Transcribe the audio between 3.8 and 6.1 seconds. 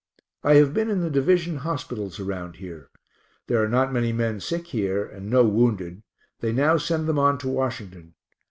many men sick here, and no wounded